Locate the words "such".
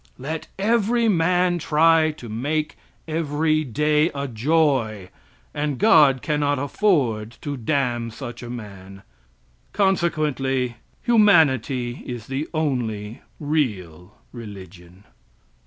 8.09-8.41